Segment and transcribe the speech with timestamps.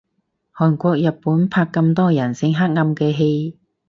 [0.55, 3.59] 韓國日本拍咁多人性黑暗嘅戲